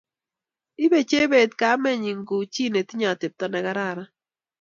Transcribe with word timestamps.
Ibe 0.85 0.99
Chebet 1.09 1.51
kamenyi 1.59 2.11
ku 2.27 2.35
chi 2.53 2.63
netinye 2.71 3.07
atepto 3.13 3.45
negararan 3.51 4.09